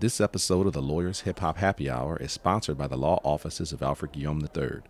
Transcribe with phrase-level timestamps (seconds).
[0.00, 3.72] This episode of the Lawyers Hip Hop Happy Hour is sponsored by the law offices
[3.72, 4.82] of Alfred Guillaume III,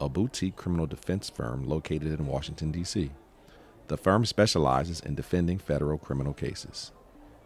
[0.00, 3.12] a boutique criminal defense firm located in Washington, D.C.
[3.86, 6.90] The firm specializes in defending federal criminal cases.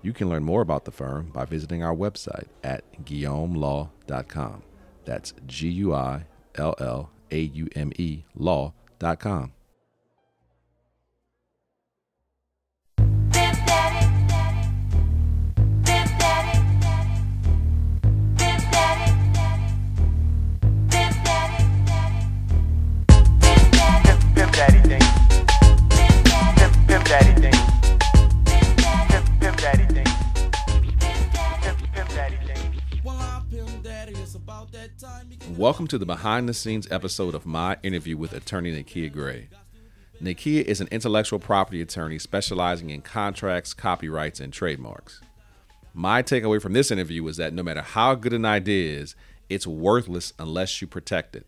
[0.00, 4.62] You can learn more about the firm by visiting our website at guillaumelaw.com.
[5.04, 6.24] That's G U I
[6.54, 9.52] L L A U M E law.com.
[27.10, 27.50] daddy thing.
[35.56, 39.48] Welcome to the behind the scenes episode of my interview with attorney Nakia Gray.
[40.22, 45.20] Nakia is an intellectual property attorney specializing in contracts, copyrights, and trademarks.
[45.92, 49.16] My takeaway from this interview is that no matter how good an idea is,
[49.48, 51.44] it's worthless unless you protect it.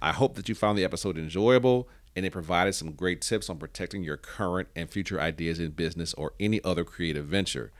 [0.00, 1.88] I hope that you found the episode enjoyable
[2.18, 6.12] and it provided some great tips on protecting your current and future ideas in business
[6.14, 7.70] or any other creative venture.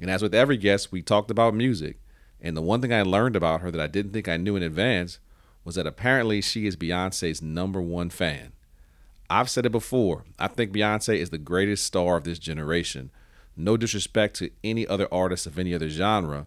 [0.00, 1.98] And as with every guest, we talked about music.
[2.40, 4.62] And the one thing I learned about her that I didn't think I knew in
[4.62, 5.18] advance
[5.64, 8.52] was that apparently she is Beyonce's number one fan.
[9.28, 10.24] I've said it before.
[10.38, 13.10] I think Beyonce is the greatest star of this generation.
[13.54, 16.46] No disrespect to any other artist of any other genre,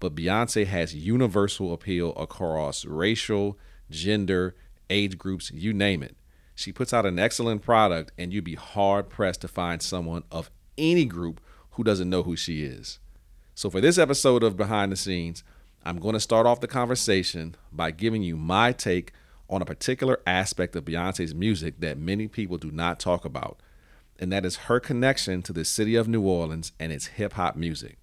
[0.00, 3.56] but Beyonce has universal appeal across racial,
[3.88, 4.54] gender,
[4.90, 6.14] age groups, you name it.
[6.58, 10.50] She puts out an excellent product, and you'd be hard pressed to find someone of
[10.76, 11.40] any group
[11.74, 12.98] who doesn't know who she is.
[13.54, 15.44] So, for this episode of Behind the Scenes,
[15.84, 19.12] I'm going to start off the conversation by giving you my take
[19.48, 23.60] on a particular aspect of Beyonce's music that many people do not talk about,
[24.18, 27.54] and that is her connection to the city of New Orleans and its hip hop
[27.54, 27.98] music.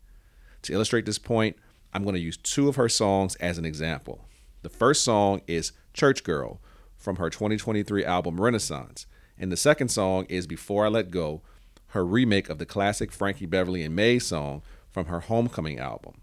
[0.61, 1.57] To illustrate this point,
[1.93, 4.23] I'm going to use two of her songs as an example.
[4.61, 6.61] The first song is Church Girl
[7.05, 9.05] from her 2023 album Renaissance,
[9.37, 11.43] and the second song is Before I Let Go,
[11.89, 16.21] her remake of the classic Frankie Beverly and Maze song from her Homecoming album.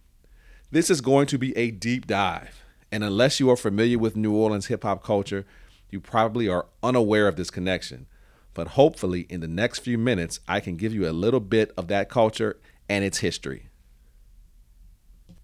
[0.73, 4.35] This is going to be a deep dive, and unless you are familiar with New
[4.35, 5.47] Orleans hip hop culture,
[5.89, 8.09] you probably are unaware of this connection.
[8.53, 11.87] But hopefully, in the next few minutes, I can give you a little bit of
[11.89, 13.69] that culture and its history.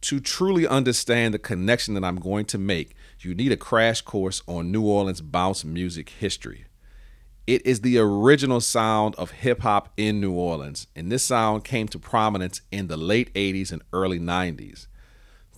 [0.03, 4.43] To truly understand the connection that I'm going to make, you need a crash course
[4.47, 6.67] on New Orleans bounce music history.
[7.49, 11.89] It is the original sound of hip hop in New Orleans, and this sound came
[11.89, 14.87] to prominence in the late 80s and early 90s.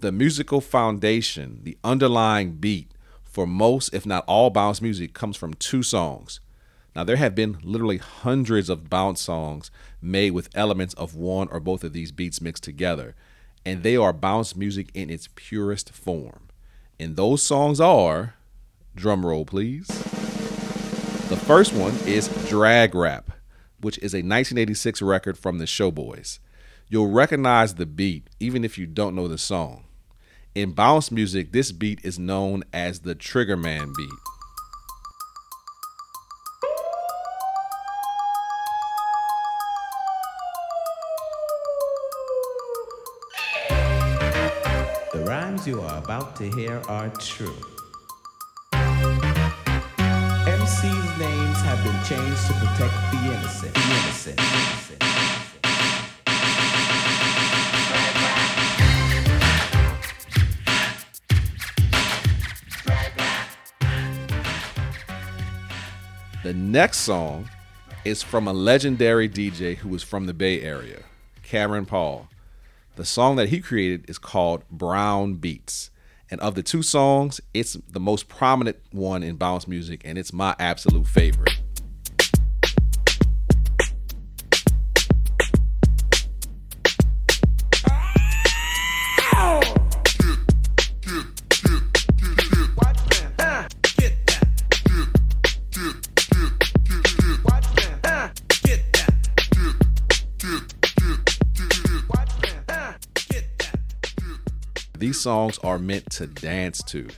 [0.01, 2.93] The musical foundation, the underlying beat
[3.25, 6.41] for most, if not all, bounce music comes from two songs.
[6.97, 11.61] Now, there have been literally hundreds of bounce songs made with elements of one or
[11.61, 13.15] both of these beats mixed together,
[13.65, 16.49] and they are bounce music in its purest form.
[16.99, 18.35] And those songs are,
[18.95, 19.87] drum roll please.
[21.29, 23.31] The first one is Drag Rap,
[23.81, 26.39] which is a 1986 record from the Showboys.
[26.89, 29.85] You'll recognize the beat even if you don't know the song.
[30.55, 34.30] In bounce music, this beat is known as the Trigger Man beat.
[45.61, 47.57] The rhymes you are about to hear are true.
[50.47, 53.75] MC's names have been changed to protect the innocent.
[53.75, 54.41] The innocent.
[54.41, 55.03] innocent, innocent.
[66.43, 67.51] The next song
[68.05, 71.03] is from a legendary DJ who was from the Bay Area,
[71.43, 72.29] Cameron Paul.
[72.97, 75.91] The song that he created is called Brown Beats.
[76.31, 80.33] And of the two songs, it's the most prominent one in bounce music, and it's
[80.33, 81.60] my absolute favorite.
[105.21, 107.09] Songs are meant to dance to.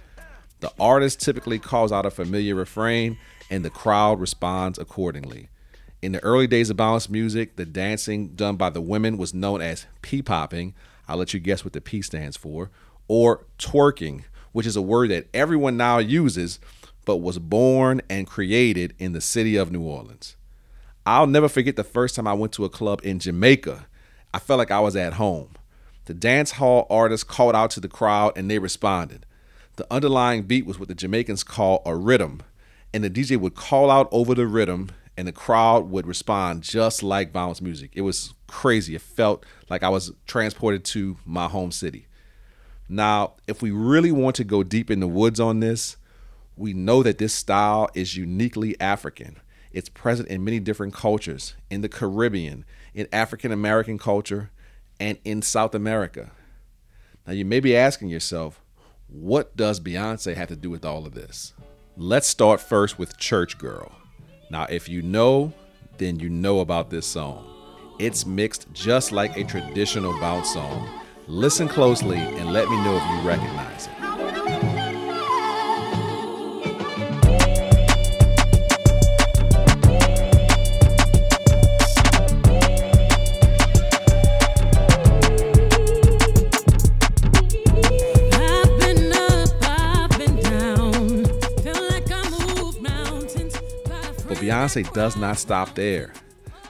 [0.61, 3.19] The artist typically calls out a familiar refrain,
[3.51, 5.49] and the crowd responds accordingly.
[6.01, 9.61] In the early days of bounce music, the dancing done by the women was known
[9.61, 10.75] as p-popping.
[11.09, 12.71] I'll let you guess what the P stands for,
[13.09, 16.61] or twerking, which is a word that everyone now uses,
[17.05, 20.37] but was born and created in the city of New Orleans.
[21.05, 23.87] I'll never forget the first time I went to a club in Jamaica.
[24.33, 25.51] I felt like I was at home.
[26.05, 29.27] The dance hall artists called out to the crowd and they responded.
[29.77, 32.43] The underlying beat was what the Jamaicans call a rhythm,
[32.93, 37.03] and the DJ would call out over the rhythm and the crowd would respond just
[37.03, 37.91] like bounce music.
[37.95, 38.95] It was crazy.
[38.95, 42.07] It felt like I was transported to my home city.
[42.89, 45.97] Now, if we really want to go deep in the woods on this,
[46.57, 49.39] we know that this style is uniquely African.
[49.73, 52.65] It's present in many different cultures, in the Caribbean,
[52.95, 54.51] in African American culture,
[55.03, 56.31] and in South America.
[57.27, 58.63] Now, you may be asking yourself,
[59.09, 61.55] what does Beyonce have to do with all of this?
[61.97, 63.91] Let's start first with Church Girl.
[64.49, 65.53] Now, if you know,
[65.99, 67.45] then you know about this song.
[67.99, 70.89] It's mixed just like a traditional bounce song.
[71.27, 74.12] Listen closely and let me know if you recognize it.
[94.63, 96.13] Beyonce does not stop there.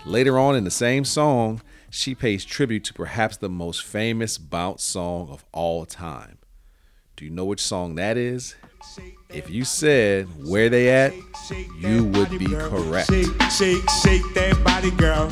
[0.07, 1.61] Later on in the same song,
[1.91, 6.39] she pays tribute to perhaps the most famous bounce song of all time.
[7.17, 8.55] Do you know which song that is?
[9.29, 11.13] If you said where they at,
[11.81, 13.11] you would be correct.
[13.11, 15.29] Shake, shake, shake that body, girl.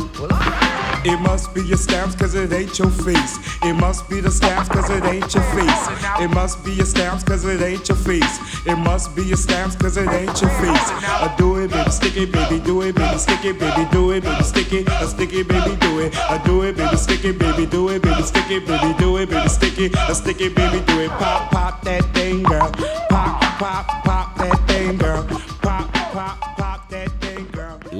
[1.02, 3.38] It must be your stamps cause it ain't your face.
[3.62, 5.88] It must be the stamps cause it ain't your face.
[6.20, 8.67] It must be your stamps cause it ain't your face.
[8.67, 10.91] It must be your stamps cause it ain't your face.
[11.08, 14.23] Uh, do it, baby, stick it, baby, do it, baby, stick it, baby, do it,
[14.23, 16.14] baby, stick it, uh, stick it, baby, do it.
[16.17, 19.31] Uh, do it, baby, stick it, baby, do it, baby, stick it, baby, do it,
[19.31, 21.11] baby, stick it, uh, stick it, baby, do it.
[21.12, 22.70] Pop, pop that thing, girl.
[23.08, 25.25] Pop, pop, pop that thing, girl.
[25.62, 26.50] Pop, pop,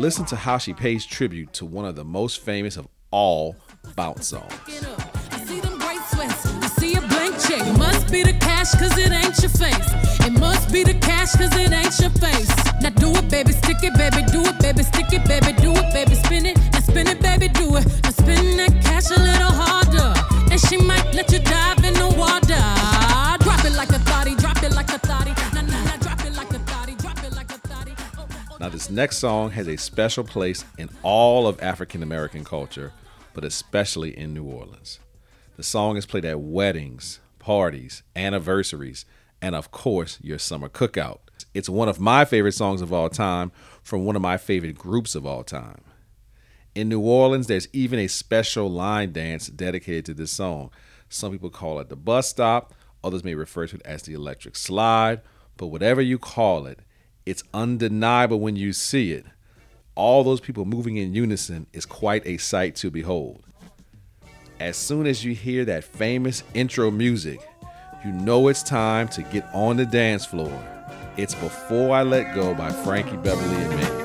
[0.01, 3.55] Listen to how she pays tribute to one of the most famous of all
[3.97, 4.51] bounce songs.
[7.77, 10.27] Must be the cash cause it ain't your face.
[10.27, 12.49] It must be the cash cause it ain't your face.
[12.81, 14.40] Now do it, baby, stick it, baby, do
[28.91, 32.93] this next song has a special place in all of African American culture,
[33.35, 34.99] but especially in New Orleans.
[35.57, 39.05] The song is played at weddings, parties, anniversaries,
[39.41, 41.21] and of course, your summer cookout.
[41.55, 45.15] It's one of my favorite songs of all time from one of my favorite groups
[45.15, 45.83] of all time.
[46.75, 50.69] In New Orleans, there's even a special line dance dedicated to this song.
[51.09, 54.57] Some people call it the bus stop, others may refer to it as the electric
[54.57, 55.21] slide,
[55.57, 56.81] but whatever you call it,
[57.31, 59.25] it's undeniable when you see it.
[59.95, 63.45] All those people moving in unison is quite a sight to behold.
[64.59, 67.41] As soon as you hear that famous intro music,
[68.05, 70.53] you know it's time to get on the dance floor.
[71.17, 74.00] It's Before I Let Go by Frankie Beverly and Maze.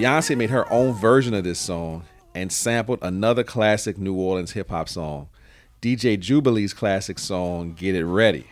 [0.00, 4.70] Beyonce made her own version of this song and sampled another classic New Orleans hip
[4.70, 5.28] hop song,
[5.82, 8.46] DJ Jubilee's classic song, Get It Ready.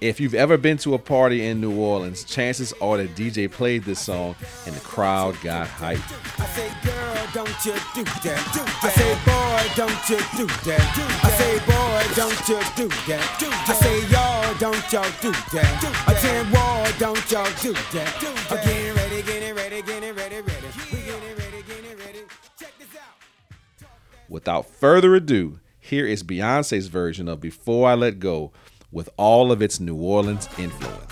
[0.00, 3.82] If you've ever been to a party in New Orleans, chances are the DJ played
[3.82, 6.14] this song and the crowd got hyped.
[6.38, 8.38] I say, girl, don't you do that.
[8.80, 10.78] I say, boy, don't you do that.
[11.24, 13.42] I say, boy, don't you do that.
[13.66, 16.04] I say, y'all, don't y'all do that.
[16.06, 18.24] I say, wall, don't y'all do that.
[18.50, 20.66] I'm getting ready, getting ready, getting ready, ready.
[20.92, 22.20] We getting ready, getting ready.
[22.56, 23.88] Check this out.
[24.28, 28.52] Without further ado, here is Beyonce's version of Before I Let Go
[28.90, 31.07] with all of its New Orleans influence.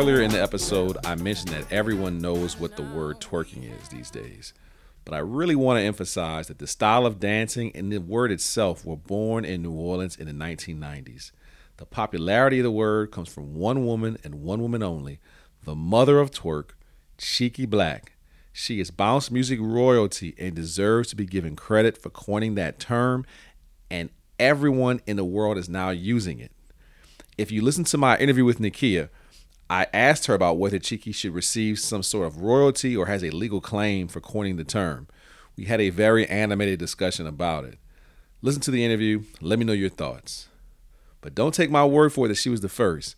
[0.00, 4.10] earlier in the episode, I mentioned that everyone knows what the word twerking is these
[4.10, 4.54] days.
[5.04, 8.84] But I really want to emphasize that the style of dancing and the word itself
[8.84, 11.32] were born in New Orleans in the 1990s.
[11.80, 15.18] The popularity of the word comes from one woman and one woman only,
[15.64, 16.72] the mother of twerk,
[17.16, 18.08] Cheeky Blakk.
[18.52, 23.24] She is bounce music royalty and deserves to be given credit for coining that term,
[23.90, 26.52] and everyone in the world is now using it.
[27.38, 29.08] If you listen to my interview with Nakia,
[29.70, 33.30] I asked her about whether Cheeky should receive some sort of royalty or has a
[33.30, 35.08] legal claim for coining the term.
[35.56, 37.78] We had a very animated discussion about it.
[38.42, 40.49] Listen to the interview, let me know your thoughts.
[41.20, 43.16] But don't take my word for it that she was the first.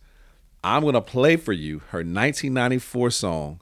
[0.64, 3.61] I'm going to play for you her 1994 song,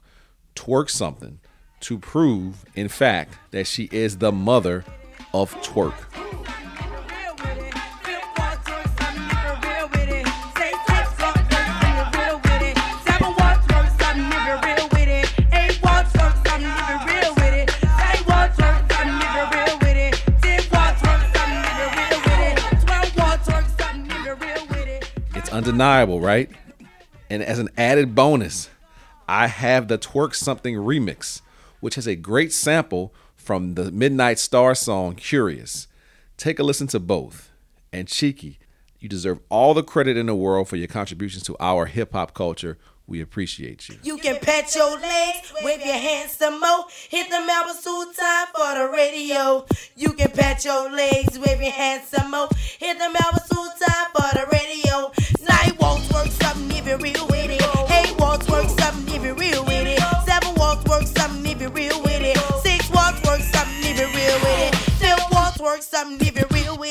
[0.55, 1.39] Twerk Something,
[1.81, 4.85] to prove, in fact, that she is the mother
[5.33, 5.95] of twerk.
[25.51, 26.49] Undeniable, right?
[27.29, 28.69] And as an added bonus,
[29.27, 31.41] I have the Twerk Something remix,
[31.79, 35.87] which has a great sample from the Midnight Star song Curious.
[36.37, 37.51] Take a listen to both.
[37.93, 38.59] And Cheeky,
[38.99, 42.33] you deserve all the credit in the world for your contributions to our hip hop
[42.33, 42.77] culture.
[43.11, 43.97] We appreciate you.
[44.03, 46.85] You can pat your legs, wave your hands some more.
[47.09, 49.65] Hit the Melbourne suit time for the radio.
[49.97, 52.47] You can pat your legs, wave your hands some more.
[52.79, 55.11] Hit the Melbourne suit time for the radio.
[55.45, 57.61] Nine walks work something if you're real with it.
[57.91, 59.99] Eight walks work something if you're real with it.
[60.25, 62.37] Seven walks work something if you're real with it.
[62.63, 64.75] Six walks work something if you're real with it.
[65.03, 66.90] Fifth walks work something if you're real with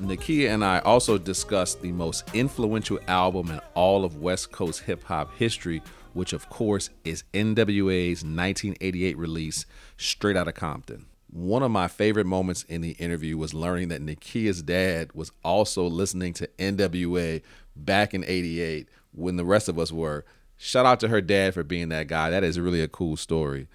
[0.00, 5.02] Nakia and I also discussed the most influential album in all of West Coast hip
[5.04, 11.06] hop history, which of course is NWA's 1988 release, Straight Outta Compton.
[11.30, 15.86] One of my favorite moments in the interview was learning that Nakia's dad was also
[15.86, 17.42] listening to NWA
[17.76, 20.24] back in 88 when the rest of us were.
[20.56, 22.30] Shout out to her dad for being that guy.
[22.30, 23.68] That is really a cool story.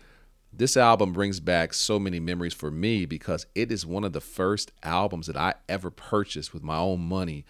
[0.56, 4.22] This album brings back so many memories for me because it is one of the
[4.22, 7.44] first albums that I ever purchased with my own money.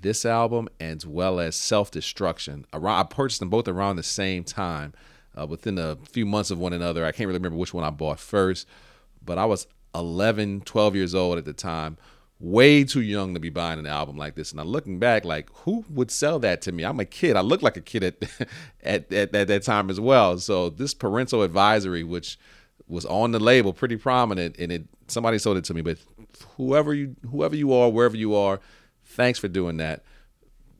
[0.00, 4.92] This album, as well as Self Destruction, I purchased them both around the same time,
[5.36, 7.04] uh, within a few months of one another.
[7.04, 8.68] I can't really remember which one I bought first,
[9.20, 11.96] but I was 11, 12 years old at the time,
[12.44, 14.52] way too young to be buying an album like this.
[14.52, 16.84] And I'm looking back, like, who would sell that to me?
[16.84, 17.36] I'm a kid.
[17.36, 18.22] I look like a kid at
[18.82, 20.38] at, at, at that time as well.
[20.38, 22.38] So this parental advisory, which
[22.86, 25.80] was on the label, pretty prominent, and it somebody sold it to me.
[25.80, 25.98] But
[26.56, 28.60] whoever you whoever you are, wherever you are,
[29.04, 30.04] thanks for doing that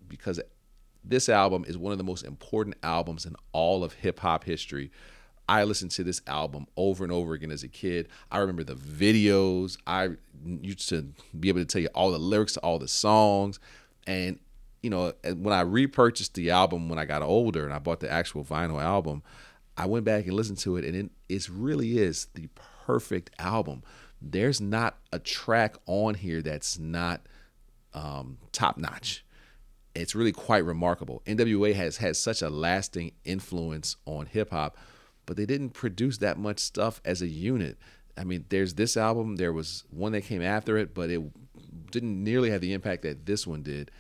[0.09, 0.41] because
[1.03, 4.91] this album is one of the most important albums in all of hip hop history.
[5.49, 8.09] I listened to this album over and over again as a kid.
[8.31, 9.77] I remember the videos.
[9.87, 10.11] I
[10.45, 13.61] used to be able to tell you all the lyrics to all the songs.
[14.07, 14.39] And,
[14.83, 18.11] you know, when I repurchased the album when I got older and I bought the
[18.11, 19.23] actual vinyl album,
[19.77, 22.49] I went back and listened to it, and it it really is the
[22.87, 23.83] perfect album.
[24.23, 27.23] There's not a track on here that's not
[27.93, 29.25] um, top notch
[29.95, 31.23] it's really quite remarkable.
[31.27, 34.77] NWA has had such a lasting influence on hip hop,
[35.27, 37.79] but they didn't produce that much stuff as a unit.
[38.17, 41.21] I mean, there's this album, there was one that came after it, but it
[41.91, 43.91] didn't nearly have the impact that this one did.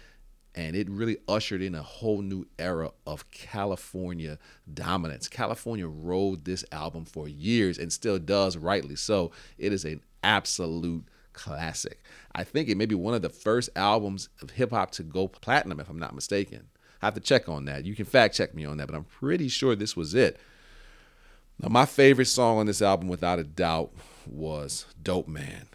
[0.57, 4.39] And it really ushered in a whole new era of California
[4.73, 5.27] dominance.
[5.27, 9.33] California rode this album for years and still does, rightly so.
[9.59, 12.05] It is an absolute classic.
[12.37, 15.27] I think it may be one of the first albums of hip hop to go
[15.27, 16.69] platinum, if I'm not mistaken.
[17.03, 17.85] I have to check on that.
[17.85, 20.39] You can fact check me on that, but I'm pretty sure this was it.
[21.61, 23.93] Now, my favorite song on this album, without a doubt,
[24.27, 25.67] was Dope Man.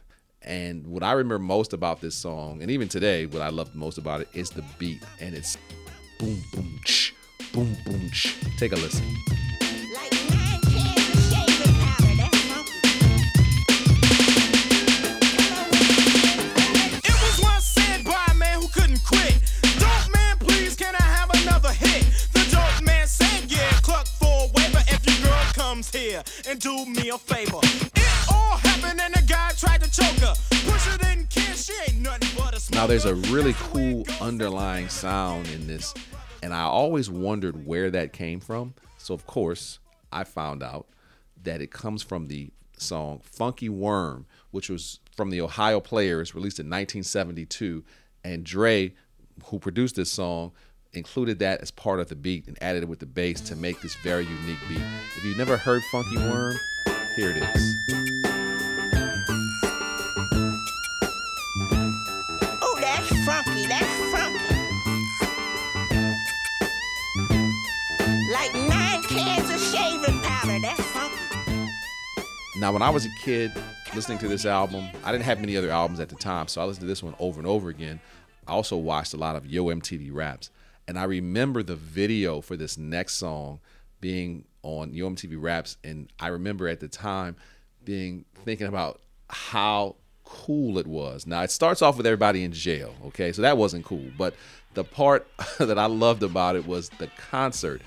[0.41, 3.97] And what I remember most about this song, and even today, what I love most
[3.97, 5.03] about it is the beat.
[5.19, 5.57] And it's
[6.17, 7.13] boom, boom, ch,
[7.53, 8.35] boom, boom, ch.
[8.57, 9.05] Take a listen.
[26.49, 27.59] And do me a favor.
[27.61, 30.33] It all happened and the guy tried to choke her.
[30.49, 35.47] Pusher didn't care, she ain't nothing but a Now, there's a really cool underlying sound
[35.49, 35.93] in this,
[36.41, 38.73] and I always wondered where that came from.
[38.97, 39.79] So, of course,
[40.11, 40.87] I found out
[41.43, 46.59] that it comes from the song Funky Worm, which was from the Ohio Players, released
[46.59, 47.83] in 1972.
[48.23, 48.93] And Dre,
[49.45, 50.51] who produced this song,
[50.93, 53.81] included that as part of the beat and added it with the bass to make
[53.81, 54.81] this very unique beat.
[55.15, 56.55] If you've never heard Funky Worm,
[57.15, 57.75] here it is.
[62.61, 64.39] Oh, that's funky, that's funky.
[68.31, 71.17] Like nine cans of shaving powder, that's funky.
[72.57, 73.51] Now, when I was a kid
[73.93, 76.65] listening to this album, I didn't have many other albums at the time, so I
[76.65, 77.99] listened to this one over and over again.
[78.47, 80.49] I also watched a lot of Yo MTV Raps,
[80.89, 83.59] and I remember the video for this next song
[84.01, 87.35] being on Yo MTV Raps, and I remember at the time
[87.85, 91.27] being thinking about how cool it was.
[91.27, 94.33] Now, it starts off with everybody in jail, okay, so that wasn't cool, but
[94.73, 95.27] the part
[95.59, 97.83] that I loved about it was the concert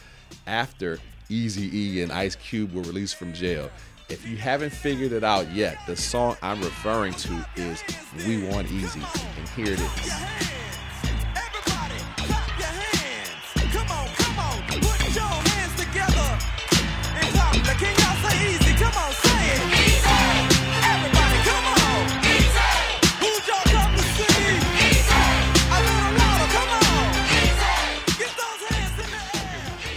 [0.47, 3.69] after Easy E and Ice Cube were released from jail.
[4.11, 7.83] If you haven't figured it out yet, the song I'm referring to is
[8.29, 9.03] We Want Eazy.
[9.39, 10.53] And here it is.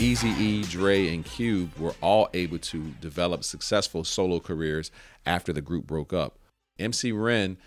[0.05, 4.91] Easy E, Dre, and Cube were all able to develop successful solo careers
[5.25, 6.37] after the group broke up.
[6.77, 7.57] MC Ren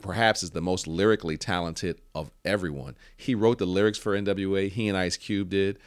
[0.00, 2.96] perhaps is the most lyrically talented of everyone.
[3.14, 5.78] He wrote the lyrics for NWA, he and Ice Cube did,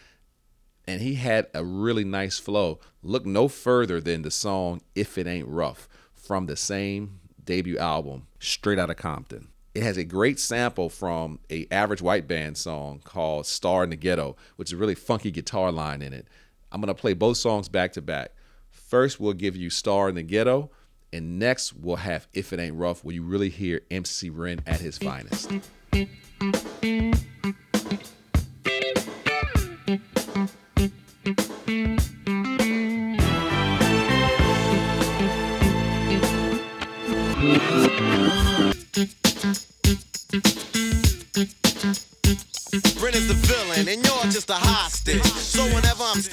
[0.86, 2.80] and he had a really nice flow.
[3.02, 8.28] Look no further than the song If It Ain't Rough from the same debut album,
[8.38, 9.48] Straight Outta Compton.
[9.74, 13.96] It has a great sample from a average white band song called Star in the
[13.96, 16.28] Ghetto, which is a really funky guitar line in it.
[16.72, 18.34] I'm gonna play both songs back to back.
[18.70, 20.70] First, we'll give you Star in the Ghetto,
[21.12, 24.80] and next we'll have If It Ain't Rough, where you really hear MC Ren at
[24.80, 25.52] his finest.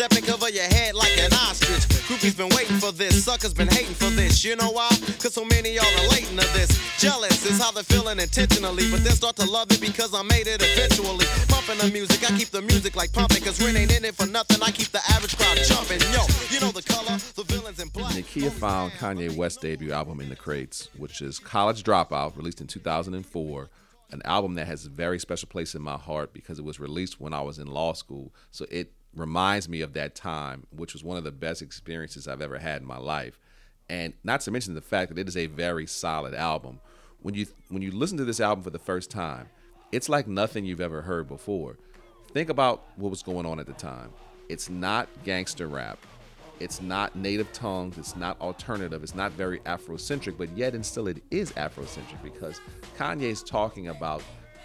[0.00, 1.84] Whenever I'm cover your head like an ostrich.
[2.08, 4.42] Groupie's been waiting for this, suckers been hating for this.
[4.42, 4.88] You know why?
[5.20, 6.70] Cause so many are relating to this.
[6.98, 10.46] Jealous is how they're feeling intentionally, but then start to love it because I made
[10.46, 11.26] it eventually.
[11.48, 14.26] Pumping the music, I keep the music like pumping, cause Ren ain't in it for
[14.26, 14.62] nothing.
[14.62, 16.00] I keep the average crowd jumping.
[16.12, 18.14] Yo, you know the color, the villains in black.
[18.14, 22.66] Nakia found Kanye West's debut album in the crates, which is College Dropout, released in
[22.66, 23.68] 2004.
[24.12, 27.20] An album that has a very special place in my heart because it was released
[27.20, 28.34] when I was in law school.
[28.50, 32.42] So it reminds me of that time, which was one of the best experiences I've
[32.42, 33.38] ever had in my life.
[33.88, 36.80] And not to mention the fact that it is a very solid album.
[37.22, 39.48] When you when you listen to this album for the first time,
[39.92, 41.76] it's like nothing you've ever heard before.
[42.32, 44.10] Think about what was going on at the time.
[44.48, 45.98] It's not gangster rap.
[46.60, 47.98] It's not native tongues.
[47.98, 49.02] It's not alternative.
[49.02, 52.60] It's not very Afrocentric, but yet and still it is Afrocentric because
[52.96, 54.22] Kanye's talking about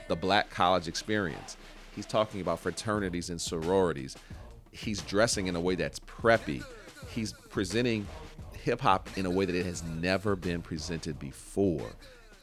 [0.08, 1.58] the black college experience.
[1.96, 4.16] He's talking about fraternities and sororities.
[4.72, 6.64] He's dressing in a way that's preppy.
[7.10, 8.06] He's presenting
[8.54, 11.92] hip hop in a way that it has never been presented before.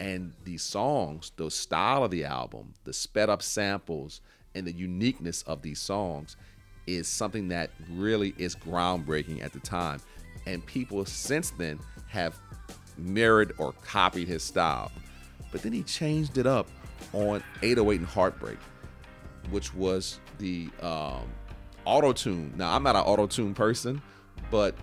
[0.01, 4.21] And the songs, the style of the album, the sped up samples,
[4.55, 6.37] and the uniqueness of these songs
[6.87, 10.01] is something that really is groundbreaking at the time.
[10.47, 12.38] And people since then have
[12.99, 14.91] mirrored or copied his style.
[15.51, 16.69] But then he changed it up
[17.12, 18.59] on 808 and Heartbreak,
[19.50, 21.31] which was the um,
[21.85, 22.52] auto tune.
[22.57, 24.00] Now, I'm not an auto tune person,
[24.50, 24.74] but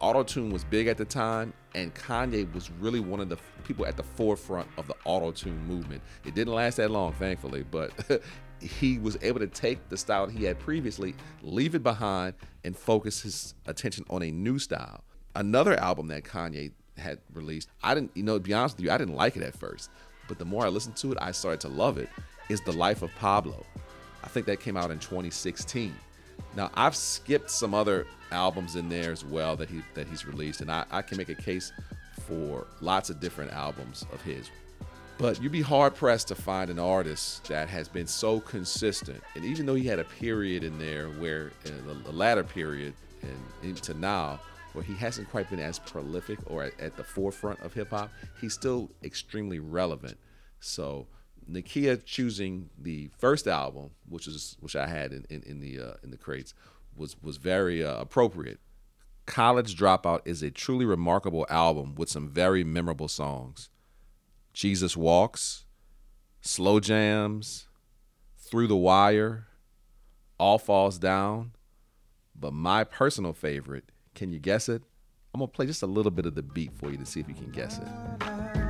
[0.00, 3.86] auto tune was big at the time, and Kanye was really one of the people
[3.86, 6.02] at the forefront of the auto tune movement.
[6.24, 7.92] It didn't last that long, thankfully, but
[8.60, 13.22] he was able to take the style he had previously, leave it behind, and focus
[13.22, 15.02] his attention on a new style.
[15.34, 18.90] Another album that Kanye had released, I didn't, you know, to be honest with you,
[18.90, 19.90] I didn't like it at first,
[20.28, 22.08] but the more I listened to it, I started to love it.
[22.50, 23.64] Is The Life of Pablo.
[24.24, 25.94] I think that came out in 2016.
[26.56, 30.60] Now I've skipped some other albums in there as well that he that he's released,
[30.60, 31.72] and I, I can make a case
[32.26, 34.50] for lots of different albums of his.
[35.16, 39.22] But you'd be hard pressed to find an artist that has been so consistent.
[39.36, 42.94] And even though he had a period in there where, in the, the latter period
[43.22, 44.40] and into now,
[44.72, 48.10] where he hasn't quite been as prolific or at, at the forefront of hip hop,
[48.40, 50.16] he's still extremely relevant.
[50.60, 51.06] So
[51.50, 55.92] Nakia choosing the first album, which is which I had in, in, in the uh,
[56.02, 56.54] in the crates,
[56.96, 58.60] was was very uh, appropriate.
[59.26, 63.68] College Dropout is a truly remarkable album with some very memorable songs.
[64.52, 65.66] Jesus Walks,
[66.40, 67.68] Slow Jams,
[68.36, 69.46] Through the Wire,
[70.38, 71.52] All Falls Down.
[72.34, 74.82] But my personal favorite, can you guess it?
[75.32, 77.28] I'm gonna play just a little bit of the beat for you to see if
[77.28, 78.69] you can guess it.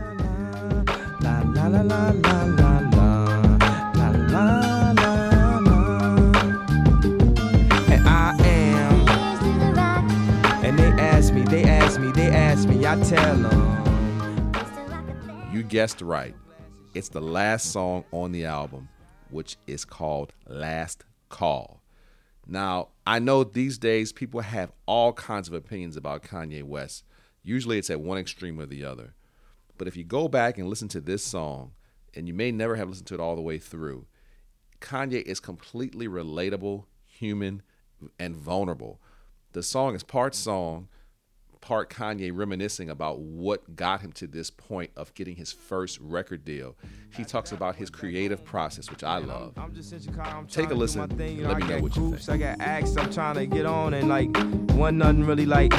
[1.74, 2.08] And I
[8.44, 9.08] am.
[10.64, 12.86] And they ask me, they ask me, they ask me.
[12.86, 13.80] I tell them.
[15.52, 16.34] You guessed right.
[16.94, 18.88] It's the last song on the album,
[19.30, 21.80] which is called "Last Call."
[22.46, 27.04] Now, I know these days people have all kinds of opinions about Kanye West.
[27.44, 29.14] Usually it's at one extreme or the other.
[29.80, 31.72] But if you go back and listen to this song,
[32.12, 34.04] and you may never have listened to it all the way through,
[34.78, 37.62] Kanye is completely relatable, human,
[38.18, 39.00] and vulnerable.
[39.52, 40.88] The song is part song,
[41.62, 46.44] part Kanye reminiscing about what got him to this point of getting his first record
[46.44, 46.76] deal.
[47.16, 49.54] He talks about his creative process, which I love.
[49.56, 51.00] I'm just in Chicago, I'm Take a trying to do listen.
[51.00, 52.42] my thing, you know, let I me know got what you groups, think.
[52.42, 54.36] I got acts I'm trying to get on and like
[54.76, 55.72] one nothing really like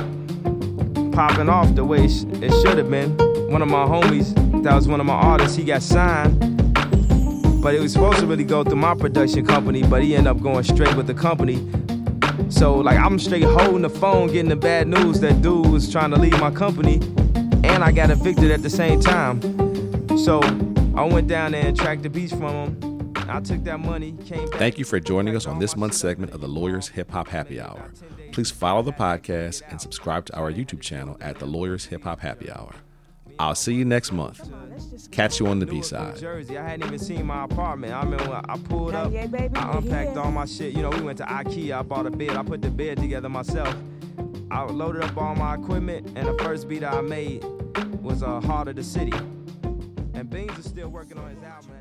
[1.12, 3.16] popping off the way it, should have been.
[3.52, 6.40] One of my homies, that was one of my artists, he got signed.
[7.62, 10.42] But it was supposed to really go through my production company, but he ended up
[10.42, 11.58] going straight with the company.
[12.50, 16.12] So like I'm straight holding the phone, getting the bad news that dude was trying
[16.12, 16.96] to leave my company,
[17.64, 19.42] and I got evicted at the same time.
[20.18, 20.42] So
[20.96, 22.91] I went down there and tracked the beats from him.
[23.32, 24.60] I took that money, came back.
[24.60, 27.62] Thank you for joining us on this month's segment of the Lawyers Hip Hop Happy
[27.62, 27.92] Hour.
[28.34, 32.20] Please follow the podcast and subscribe to our YouTube channel at the Lawyers Hip Hop
[32.20, 32.74] Happy Hour.
[33.40, 34.52] I'll see you next month.
[35.12, 36.18] Catch you on the B side.
[36.18, 36.58] Jersey.
[36.58, 37.94] I hadn't even seen my apartment.
[37.94, 40.74] I remember when I pulled up, I unpacked all my shit.
[40.74, 41.80] You know, we went to IKEA.
[41.80, 42.32] I bought a bed.
[42.32, 43.76] I put the bed together myself.
[44.52, 47.44] I loaded up all my equipment, and the first beat I made
[48.02, 49.14] was uh, "Heart of the City."
[50.14, 51.81] And Beans is still working on his album at